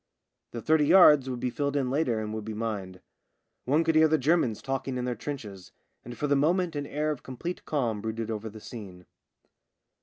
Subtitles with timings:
[0.49, 3.01] The thirty yards would be rilled in later and would be mined.
[3.65, 5.71] One could hear the Ger mans talking in their trenches,
[6.03, 9.05] and for the moment an air of complete calm brooded over the scene.